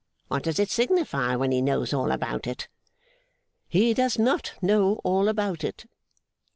[0.29, 2.67] What does it signify when he knows all about it?'
[3.67, 5.85] 'He does not know all about it.